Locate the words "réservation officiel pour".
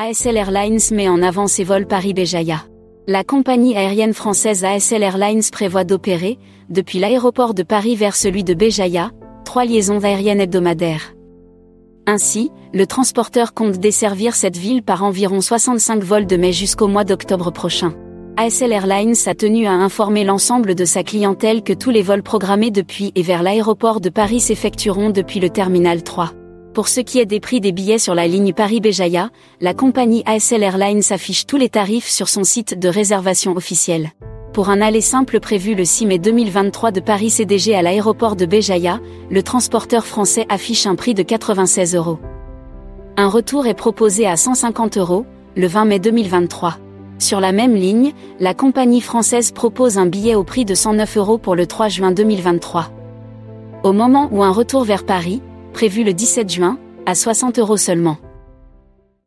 32.88-34.70